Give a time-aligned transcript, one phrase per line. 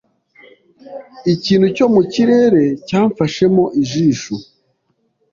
[1.33, 4.33] Ikintu cyo mu kirere cyamfashemo ijisho.